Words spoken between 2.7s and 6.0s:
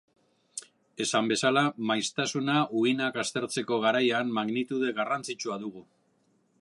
uhinak aztertzeko garaian magnitude garrantzitsua dugu.